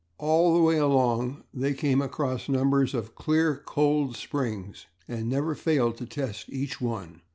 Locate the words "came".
1.75-2.01